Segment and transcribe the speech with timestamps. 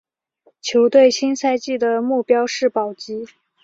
[0.61, 3.27] 球队新赛季的目标是保级。